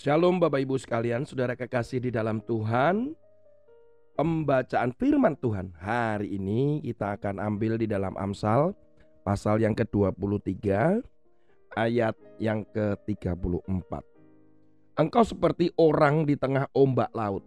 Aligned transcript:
Shalom 0.00 0.40
Bapak 0.40 0.64
Ibu 0.64 0.80
sekalian, 0.80 1.28
saudara 1.28 1.52
kekasih 1.52 2.00
di 2.00 2.08
dalam 2.08 2.40
Tuhan. 2.40 3.12
Pembacaan 4.16 4.96
firman 4.96 5.36
Tuhan 5.36 5.76
hari 5.76 6.40
ini 6.40 6.80
kita 6.80 7.20
akan 7.20 7.36
ambil 7.36 7.76
di 7.76 7.84
dalam 7.84 8.16
Amsal 8.16 8.72
pasal 9.28 9.60
yang 9.60 9.76
ke-23 9.76 10.56
ayat 11.76 12.16
yang 12.40 12.64
ke-34. 12.72 13.92
Engkau 14.96 15.20
seperti 15.20 15.68
orang 15.76 16.24
di 16.24 16.32
tengah 16.32 16.64
ombak 16.72 17.12
laut, 17.12 17.44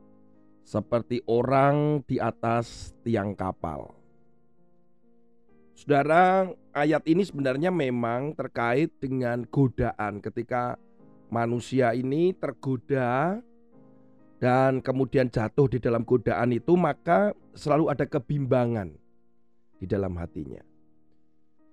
seperti 0.61 1.25
orang 1.25 2.05
di 2.05 2.21
atas 2.21 2.93
tiang 3.01 3.33
kapal. 3.33 3.97
Saudara, 5.73 6.45
ayat 6.69 7.01
ini 7.09 7.25
sebenarnya 7.25 7.73
memang 7.73 8.37
terkait 8.37 8.93
dengan 9.01 9.41
godaan 9.49 10.21
ketika 10.21 10.77
manusia 11.33 11.97
ini 11.97 12.37
tergoda 12.37 13.41
dan 14.37 14.85
kemudian 14.85 15.33
jatuh 15.33 15.65
di 15.65 15.81
dalam 15.81 16.05
godaan 16.05 16.53
itu 16.53 16.77
maka 16.77 17.33
selalu 17.57 17.89
ada 17.89 18.05
kebimbangan 18.05 18.93
di 19.81 19.89
dalam 19.89 20.13
hatinya. 20.21 20.61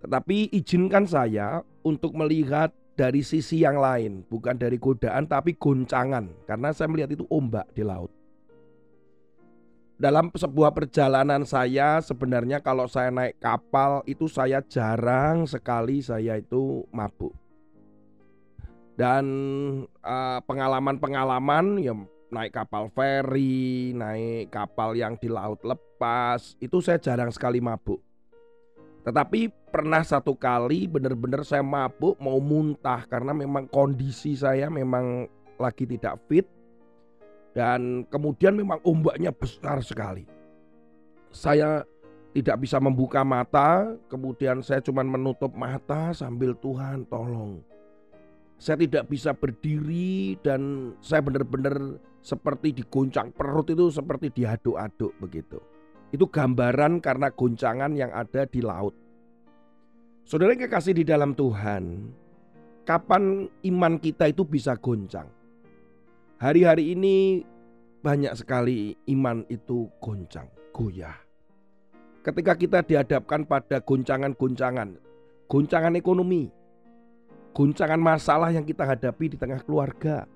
Tetapi 0.01 0.57
izinkan 0.57 1.05
saya 1.05 1.61
untuk 1.85 2.17
melihat 2.17 2.73
dari 2.97 3.21
sisi 3.21 3.61
yang 3.61 3.77
lain, 3.77 4.25
bukan 4.33 4.57
dari 4.57 4.81
godaan 4.81 5.29
tapi 5.29 5.57
goncangan, 5.61 6.33
karena 6.49 6.73
saya 6.73 6.89
melihat 6.89 7.13
itu 7.13 7.29
ombak 7.29 7.69
di 7.77 7.85
laut. 7.85 8.09
Dalam 10.01 10.33
sebuah 10.33 10.73
perjalanan 10.73 11.45
saya 11.45 12.01
sebenarnya 12.01 12.65
kalau 12.65 12.89
saya 12.89 13.13
naik 13.13 13.37
kapal 13.37 14.01
itu 14.09 14.33
saya 14.33 14.65
jarang 14.65 15.45
sekali 15.45 16.01
saya 16.01 16.41
itu 16.41 16.89
mabuk. 16.89 17.37
Dan 19.01 19.25
pengalaman 20.05 20.45
pengalaman-pengalaman 21.01 21.81
ya 21.81 21.97
naik 22.29 22.53
kapal 22.53 22.93
feri, 22.93 23.97
naik 23.97 24.53
kapal 24.53 24.93
yang 24.93 25.17
di 25.17 25.33
laut 25.33 25.57
lepas, 25.65 26.53
itu 26.61 26.85
saya 26.85 27.01
jarang 27.01 27.33
sekali 27.33 27.65
mabuk. 27.65 27.97
Tetapi 29.01 29.73
pernah 29.73 30.05
satu 30.05 30.37
kali 30.37 30.85
benar-benar 30.85 31.49
saya 31.49 31.65
mabuk 31.65 32.21
mau 32.21 32.37
muntah 32.45 33.09
karena 33.09 33.33
memang 33.33 33.65
kondisi 33.73 34.37
saya 34.37 34.69
memang 34.69 35.25
lagi 35.57 35.89
tidak 35.89 36.21
fit 36.29 36.45
dan 37.57 38.05
kemudian 38.13 38.53
memang 38.53 38.85
ombaknya 38.85 39.33
besar 39.33 39.81
sekali. 39.81 40.29
Saya 41.33 41.89
tidak 42.37 42.69
bisa 42.69 42.77
membuka 42.77 43.25
mata, 43.25 43.97
kemudian 44.13 44.61
saya 44.61 44.85
cuma 44.85 45.01
menutup 45.01 45.57
mata 45.57 46.13
sambil 46.13 46.53
Tuhan 46.61 47.09
tolong. 47.09 47.65
Saya 48.61 48.77
tidak 48.85 49.09
bisa 49.09 49.33
berdiri 49.33 50.37
dan 50.45 50.93
saya 51.01 51.25
benar-benar 51.25 51.97
seperti 52.21 52.77
digoncang 52.77 53.33
perut 53.33 53.73
itu 53.73 53.89
seperti 53.89 54.29
diaduk-aduk 54.37 55.17
begitu. 55.17 55.57
Itu 56.13 56.29
gambaran 56.29 57.01
karena 57.01 57.33
goncangan 57.33 57.97
yang 57.97 58.13
ada 58.13 58.45
di 58.45 58.61
laut. 58.61 58.93
Saudara 60.29 60.53
yang 60.53 60.69
kekasih 60.69 60.93
di 60.93 61.09
dalam 61.09 61.33
Tuhan, 61.33 62.13
kapan 62.85 63.49
iman 63.49 63.95
kita 63.97 64.29
itu 64.29 64.45
bisa 64.45 64.77
goncang? 64.77 65.33
Hari-hari 66.37 66.93
ini 66.93 67.41
banyak 68.05 68.37
sekali 68.37 68.93
iman 69.09 69.49
itu 69.49 69.89
goncang, 70.05 70.53
goyah. 70.77 71.17
Ketika 72.21 72.53
kita 72.61 72.85
dihadapkan 72.85 73.49
pada 73.49 73.81
goncangan-goncangan, 73.81 75.01
goncangan 75.49 75.97
ekonomi, 75.97 76.53
goncangan 77.51 77.99
masalah 77.99 78.51
yang 78.55 78.63
kita 78.63 78.87
hadapi 78.87 79.35
di 79.35 79.37
tengah 79.37 79.61
keluarga, 79.63 80.27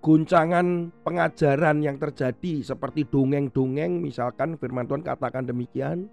goncangan 0.00 0.88
pengajaran 1.04 1.82
yang 1.84 1.96
terjadi 1.98 2.64
seperti 2.64 3.04
dongeng-dongeng 3.04 3.98
misalkan 3.98 4.56
firman 4.56 4.86
Tuhan 4.88 5.04
katakan 5.04 5.44
demikian. 5.44 6.08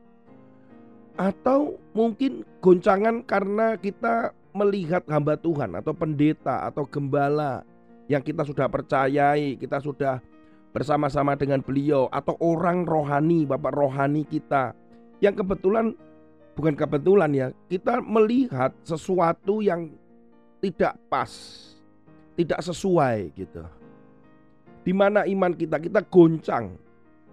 Atau 1.16 1.80
mungkin 1.96 2.44
goncangan 2.60 3.24
karena 3.24 3.80
kita 3.80 4.36
melihat 4.52 5.08
hamba 5.08 5.40
Tuhan 5.40 5.72
atau 5.80 5.96
pendeta 5.96 6.68
atau 6.68 6.84
gembala 6.84 7.64
yang 8.12 8.20
kita 8.20 8.44
sudah 8.44 8.68
percayai, 8.68 9.56
kita 9.56 9.80
sudah 9.80 10.20
bersama-sama 10.76 11.40
dengan 11.40 11.64
beliau 11.64 12.12
atau 12.12 12.36
orang 12.44 12.84
rohani, 12.84 13.48
Bapak 13.48 13.72
rohani 13.72 14.28
kita 14.28 14.76
yang 15.24 15.40
kebetulan 15.40 15.96
bukan 16.56 16.74
kebetulan 16.74 17.32
ya, 17.36 17.48
kita 17.68 18.00
melihat 18.02 18.72
sesuatu 18.82 19.60
yang 19.60 19.92
tidak 20.64 20.98
pas 21.12 21.30
tidak 22.36 22.60
sesuai 22.64 23.32
gitu. 23.36 23.64
Di 24.82 24.94
mana 24.96 25.28
iman 25.28 25.52
kita 25.52 25.78
kita 25.78 26.02
goncang. 26.06 26.78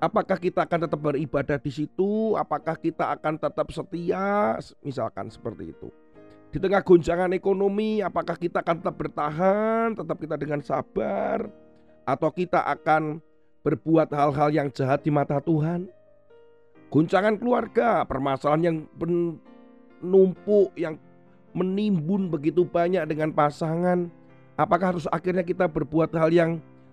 Apakah 0.03 0.35
kita 0.35 0.67
akan 0.67 0.91
tetap 0.91 0.99
beribadah 0.99 1.63
di 1.63 1.71
situ? 1.71 2.35
Apakah 2.35 2.75
kita 2.75 3.15
akan 3.15 3.39
tetap 3.39 3.71
setia? 3.71 4.59
Misalkan 4.83 5.31
seperti 5.31 5.71
itu. 5.71 5.95
Di 6.51 6.59
tengah 6.59 6.83
goncangan 6.83 7.31
ekonomi, 7.31 8.03
apakah 8.03 8.35
kita 8.35 8.67
akan 8.67 8.83
tetap 8.83 8.99
bertahan, 8.99 9.95
tetap 9.95 10.17
kita 10.19 10.35
dengan 10.35 10.59
sabar, 10.61 11.47
atau 12.03 12.29
kita 12.35 12.67
akan 12.67 13.23
berbuat 13.63 14.11
hal-hal 14.11 14.51
yang 14.51 14.69
jahat 14.75 15.07
di 15.07 15.15
mata 15.15 15.39
Tuhan? 15.39 15.87
Goncangan 16.93 17.41
keluarga, 17.41 18.05
permasalahan 18.05 18.69
yang 18.69 18.77
menumpuk, 19.01 20.77
yang 20.77 21.01
menimbun 21.57 22.29
begitu 22.29 22.69
banyak 22.69 23.01
dengan 23.09 23.33
pasangan, 23.33 24.13
Apakah 24.53 24.95
harus 24.95 25.09
akhirnya 25.09 25.41
kita 25.41 25.65
berbuat 25.65 26.13
hal 26.13 26.29
yang 26.29 26.51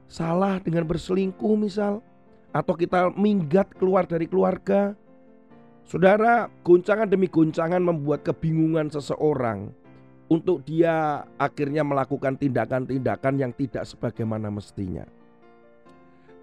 salah 0.07 0.63
dengan 0.63 0.87
berselingkuh 0.87 1.53
misal 1.59 1.99
atau 2.55 2.73
kita 2.73 3.11
minggat 3.19 3.75
keluar 3.75 4.07
dari 4.07 4.25
keluarga? 4.31 4.95
Saudara, 5.83 6.47
goncangan 6.63 7.09
demi 7.09 7.27
goncangan 7.27 7.81
membuat 7.81 8.23
kebingungan 8.23 8.87
seseorang 8.93 9.73
untuk 10.29 10.63
dia 10.63 11.25
akhirnya 11.35 11.83
melakukan 11.83 12.37
tindakan-tindakan 12.39 13.35
yang 13.41 13.51
tidak 13.51 13.83
sebagaimana 13.83 14.47
mestinya. 14.53 15.03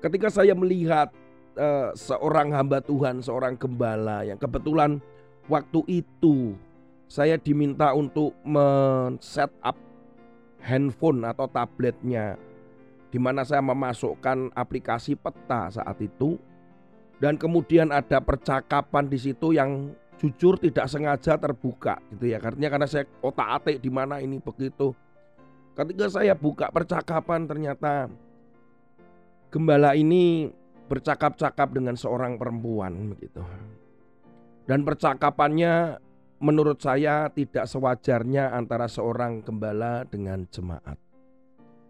Ketika 0.03 0.29
saya 0.29 0.53
melihat 0.53 1.15
uh, 1.57 1.91
seorang 1.97 2.53
hamba 2.53 2.79
Tuhan, 2.85 3.25
seorang 3.25 3.57
gembala 3.57 4.23
yang 4.23 4.39
kebetulan 4.39 5.03
waktu 5.51 5.81
itu 5.89 6.55
saya 7.07 7.39
diminta 7.39 7.95
untuk 7.95 8.35
men-set 8.43 9.51
up 9.63 9.79
handphone 10.63 11.23
atau 11.23 11.47
tabletnya 11.47 12.35
di 13.11 13.19
mana 13.23 13.47
saya 13.47 13.63
memasukkan 13.63 14.53
aplikasi 14.53 15.17
peta 15.17 15.73
saat 15.73 15.97
itu. 16.03 16.37
Dan 17.17 17.41
kemudian 17.41 17.89
ada 17.97 18.21
percakapan 18.21 19.09
di 19.09 19.17
situ 19.17 19.57
yang 19.57 19.89
jujur 20.21 20.61
tidak 20.61 20.85
sengaja 20.85 21.41
terbuka 21.41 21.97
gitu 22.13 22.29
ya. 22.29 22.37
Karena 22.37 22.69
karena 22.69 22.85
saya 22.85 23.09
otak 23.25 23.49
atik 23.57 23.81
di 23.81 23.89
mana 23.89 24.21
ini 24.21 24.37
begitu. 24.37 24.93
Ketika 25.73 26.13
saya 26.13 26.37
buka 26.37 26.69
percakapan 26.69 27.49
ternyata 27.49 28.13
gembala 29.49 29.97
ini 29.97 30.53
bercakap-cakap 30.87 31.75
dengan 31.75 31.99
seorang 31.99 32.39
perempuan 32.39 33.11
begitu 33.15 33.43
dan 34.67 34.83
percakapannya 34.83 36.03
menurut 36.43 36.83
saya 36.83 37.31
tidak 37.31 37.71
sewajarnya 37.71 38.53
antara 38.53 38.91
seorang 38.91 39.41
gembala 39.41 40.03
dengan 40.05 40.45
jemaat. 40.51 40.99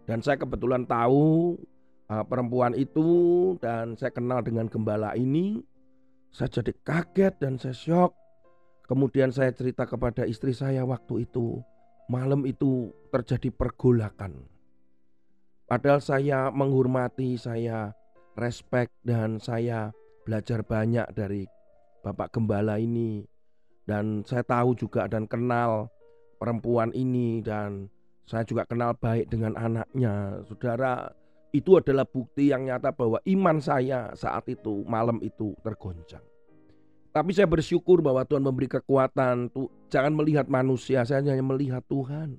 Dan 0.07 0.23
saya 0.23 0.39
kebetulan 0.39 0.87
tahu 0.87 1.57
uh, 2.07 2.23
perempuan 2.23 2.71
itu 2.77 3.57
dan 3.59 3.97
saya 3.99 4.13
kenal 4.13 4.39
dengan 4.45 4.69
gembala 4.71 5.17
ini. 5.17 5.59
Saya 6.31 6.61
jadi 6.61 6.71
kaget 6.85 7.33
dan 7.41 7.57
saya 7.59 7.75
syok. 7.75 8.11
Kemudian 8.87 9.35
saya 9.35 9.51
cerita 9.51 9.83
kepada 9.83 10.23
istri 10.23 10.55
saya 10.55 10.87
waktu 10.87 11.27
itu. 11.27 11.59
Malam 12.07 12.47
itu 12.47 12.93
terjadi 13.11 13.51
pergolakan. 13.51 14.47
Padahal 15.67 15.99
saya 15.99 16.47
menghormati, 16.47 17.35
saya 17.35 17.91
respect 18.37 18.93
dan 19.01 19.41
saya 19.41 19.91
belajar 20.23 20.61
banyak 20.61 21.09
dari 21.17 21.43
Bapak 22.05 22.37
Gembala 22.37 22.77
ini 22.77 23.25
dan 23.89 24.21
saya 24.23 24.45
tahu 24.45 24.77
juga 24.77 25.09
dan 25.09 25.25
kenal 25.25 25.89
perempuan 26.37 26.93
ini 26.93 27.41
dan 27.41 27.89
saya 28.27 28.43
juga 28.43 28.67
kenal 28.67 28.93
baik 28.93 29.31
dengan 29.31 29.55
anaknya. 29.55 30.43
Saudara, 30.45 31.09
itu 31.55 31.79
adalah 31.79 32.03
bukti 32.03 32.51
yang 32.51 32.67
nyata 32.67 32.91
bahwa 32.91 33.23
iman 33.23 33.57
saya 33.63 34.11
saat 34.13 34.45
itu 34.51 34.83
malam 34.83 35.17
itu 35.23 35.55
tergoncang. 35.63 36.23
Tapi 37.15 37.31
saya 37.33 37.49
bersyukur 37.49 38.03
bahwa 38.03 38.21
Tuhan 38.27 38.45
memberi 38.45 38.69
kekuatan. 38.69 39.49
Tuh, 39.49 39.71
jangan 39.89 40.13
melihat 40.13 40.45
manusia, 40.51 41.01
saya 41.01 41.23
hanya 41.23 41.41
melihat 41.41 41.81
Tuhan. 41.89 42.37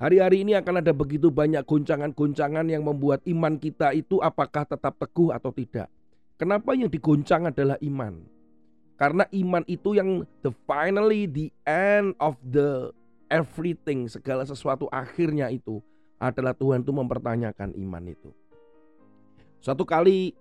Hari-hari 0.00 0.48
ini 0.48 0.56
akan 0.56 0.80
ada 0.80 0.96
begitu 0.96 1.28
banyak 1.28 1.60
goncangan-goncangan 1.68 2.64
yang 2.72 2.80
membuat 2.88 3.20
iman 3.28 3.60
kita 3.60 3.92
itu 3.92 4.16
apakah 4.24 4.64
tetap 4.64 4.96
teguh 4.96 5.28
atau 5.28 5.52
tidak. 5.52 5.92
Kenapa 6.40 6.72
yang 6.72 6.88
digoncang 6.88 7.52
adalah 7.52 7.76
iman? 7.84 8.24
Karena 8.96 9.28
iman 9.28 9.60
itu 9.68 9.92
yang 9.92 10.24
the 10.40 10.56
finally 10.64 11.28
the 11.28 11.52
end 11.68 12.16
of 12.16 12.40
the 12.40 12.88
everything 13.28 14.08
segala 14.08 14.48
sesuatu 14.48 14.88
akhirnya 14.88 15.52
itu 15.52 15.84
adalah 16.16 16.56
Tuhan 16.56 16.80
itu 16.80 16.96
mempertanyakan 16.96 17.76
iman 17.76 18.04
itu. 18.08 18.32
Suatu 19.60 19.84
kali 19.84 20.32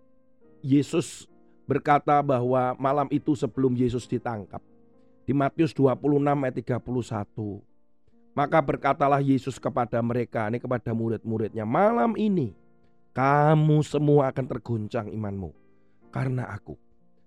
Yesus 0.63 1.27
berkata 1.67 2.23
bahwa 2.23 2.79
malam 2.79 3.11
itu 3.11 3.35
sebelum 3.35 3.75
Yesus 3.75 4.07
ditangkap 4.07 4.63
di 5.27 5.35
Matius 5.35 5.75
26 5.75 5.99
ayat 6.47 6.55
31 6.63 7.68
maka 8.39 8.63
berkatalah 8.63 9.19
Yesus 9.19 9.59
kepada 9.59 9.99
mereka, 9.99 10.47
ini 10.47 10.63
kepada 10.63 10.95
murid-muridnya, 10.95 11.67
malam 11.67 12.15
ini 12.15 12.55
kamu 13.11 13.83
semua 13.83 14.31
akan 14.31 14.45
terguncang 14.47 15.11
imanmu 15.11 15.51
karena 16.07 16.47
aku. 16.47 16.79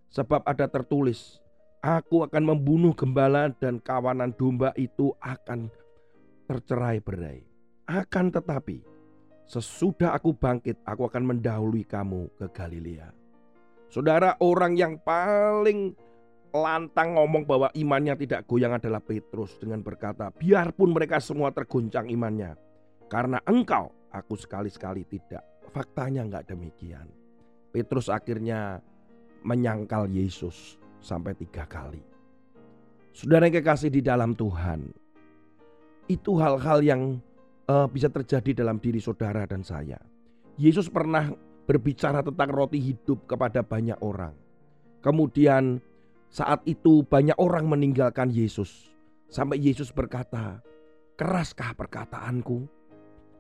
Sebab 0.08 0.40
ada 0.48 0.64
tertulis, 0.72 1.36
aku 1.84 2.24
akan 2.24 2.56
membunuh 2.56 2.96
gembala 2.96 3.52
dan 3.52 3.76
kawanan 3.76 4.32
domba 4.32 4.72
itu 4.72 5.12
akan 5.20 5.68
tercerai 6.48 7.04
berai. 7.04 7.44
Akan 7.84 8.32
tetapi, 8.32 8.80
sesudah 9.44 10.16
aku 10.16 10.32
bangkit, 10.32 10.80
aku 10.88 11.12
akan 11.12 11.28
mendahului 11.28 11.84
kamu 11.84 12.32
ke 12.40 12.48
Galilea. 12.56 13.12
Saudara, 13.92 14.40
orang 14.40 14.80
yang 14.80 14.96
paling 14.96 15.92
lantang 16.52 17.16
ngomong 17.16 17.48
bahwa 17.48 17.68
imannya 17.72 18.14
tidak 18.20 18.44
goyang 18.44 18.76
adalah 18.76 19.00
Petrus 19.00 19.56
dengan 19.56 19.80
berkata, 19.80 20.28
biarpun 20.28 20.92
mereka 20.92 21.16
semua 21.18 21.48
terguncang 21.50 22.12
imannya, 22.12 22.54
karena 23.08 23.40
engkau, 23.48 23.88
aku 24.12 24.36
sekali-sekali 24.36 25.08
tidak. 25.08 25.40
Faktanya 25.72 26.20
enggak 26.20 26.52
demikian. 26.52 27.08
Petrus 27.72 28.12
akhirnya 28.12 28.84
menyangkal 29.40 30.04
Yesus 30.12 30.76
sampai 31.00 31.32
tiga 31.32 31.64
kali. 31.64 32.04
Saudara 33.16 33.48
yang 33.48 33.56
kekasih 33.60 33.88
di 33.88 34.04
dalam 34.04 34.36
Tuhan, 34.36 34.92
itu 36.08 36.36
hal-hal 36.36 36.84
yang 36.84 37.02
uh, 37.68 37.88
bisa 37.88 38.12
terjadi 38.12 38.64
dalam 38.64 38.76
diri 38.76 39.00
saudara 39.00 39.48
dan 39.48 39.64
saya. 39.64 39.96
Yesus 40.60 40.92
pernah 40.92 41.32
berbicara 41.64 42.20
tentang 42.20 42.52
roti 42.52 42.76
hidup 42.76 43.24
kepada 43.24 43.64
banyak 43.64 43.96
orang. 44.04 44.36
Kemudian 45.00 45.80
saat 46.32 46.64
itu 46.64 47.04
banyak 47.04 47.36
orang 47.36 47.68
meninggalkan 47.68 48.32
Yesus. 48.32 48.88
Sampai 49.28 49.60
Yesus 49.60 49.92
berkata, 49.92 50.64
keraskah 51.20 51.76
perkataanku? 51.76 52.64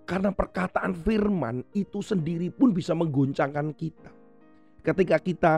Karena 0.04 0.28
perkataan 0.28 0.92
firman 0.92 1.64
itu 1.72 2.04
sendiri 2.04 2.52
pun 2.52 2.76
bisa 2.76 2.92
mengguncangkan 2.92 3.72
kita. 3.72 4.12
Ketika 4.84 5.16
kita 5.24 5.54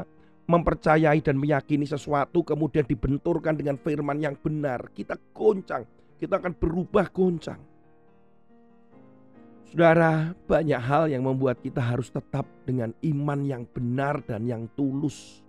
mempercayai 0.46 1.18
dan 1.26 1.34
meyakini 1.34 1.90
sesuatu 1.90 2.46
kemudian 2.46 2.86
dibenturkan 2.86 3.58
dengan 3.58 3.82
firman 3.82 4.22
yang 4.22 4.38
benar, 4.38 4.94
kita 4.94 5.18
goncang, 5.34 5.82
kita 6.22 6.38
akan 6.38 6.54
berubah 6.54 7.10
goncang. 7.10 7.58
Saudara, 9.74 10.30
banyak 10.46 10.78
hal 10.78 11.10
yang 11.10 11.26
membuat 11.26 11.58
kita 11.58 11.82
harus 11.82 12.14
tetap 12.14 12.46
dengan 12.62 12.94
iman 13.02 13.42
yang 13.42 13.66
benar 13.66 14.22
dan 14.22 14.46
yang 14.46 14.70
tulus 14.78 15.42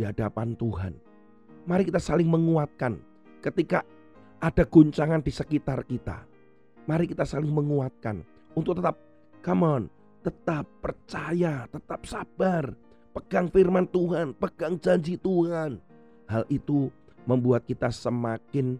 di 0.00 0.08
hadapan 0.08 0.56
Tuhan. 0.56 1.09
Mari 1.70 1.86
kita 1.86 2.02
saling 2.02 2.26
menguatkan 2.26 2.98
ketika 3.38 3.86
ada 4.42 4.66
guncangan 4.66 5.22
di 5.22 5.30
sekitar 5.30 5.86
kita. 5.86 6.26
Mari 6.90 7.06
kita 7.06 7.22
saling 7.22 7.46
menguatkan 7.46 8.26
untuk 8.58 8.82
tetap 8.82 8.98
come 9.38 9.62
on, 9.62 9.82
tetap 10.26 10.66
percaya, 10.82 11.70
tetap 11.70 12.02
sabar, 12.10 12.74
pegang 13.14 13.46
firman 13.54 13.86
Tuhan, 13.86 14.34
pegang 14.34 14.82
janji 14.82 15.14
Tuhan. 15.14 15.78
Hal 16.26 16.42
itu 16.50 16.90
membuat 17.30 17.62
kita 17.70 17.94
semakin 17.94 18.74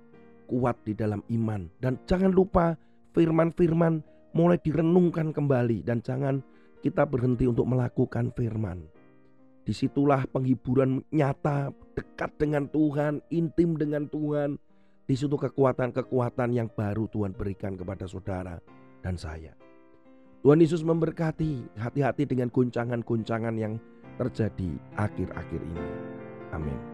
kuat 0.50 0.74
di 0.82 0.90
dalam 0.90 1.22
iman 1.30 1.70
dan 1.78 1.94
jangan 2.10 2.34
lupa 2.34 2.74
firman-firman 3.14 4.02
mulai 4.34 4.58
direnungkan 4.58 5.30
kembali 5.30 5.86
dan 5.86 6.02
jangan 6.02 6.42
kita 6.82 7.06
berhenti 7.06 7.46
untuk 7.46 7.70
melakukan 7.70 8.34
firman. 8.34 8.82
Di 9.60 9.76
situlah 9.76 10.24
penghiburan 10.28 11.04
nyata, 11.12 11.70
dekat 11.94 12.32
dengan 12.40 12.66
Tuhan, 12.68 13.20
intim 13.28 13.76
dengan 13.76 14.08
Tuhan. 14.08 14.56
Di 15.04 15.14
situ 15.18 15.34
kekuatan-kekuatan 15.36 16.54
yang 16.54 16.70
baru 16.70 17.10
Tuhan 17.10 17.34
berikan 17.34 17.74
kepada 17.74 18.06
saudara 18.06 18.62
dan 19.02 19.18
saya. 19.18 19.52
Tuhan 20.40 20.64
Yesus 20.64 20.80
memberkati 20.80 21.76
hati-hati 21.76 22.24
dengan 22.24 22.48
guncangan-guncangan 22.48 23.54
yang 23.60 23.76
terjadi 24.16 24.70
akhir-akhir 24.96 25.60
ini. 25.60 25.86
Amin. 26.56 26.89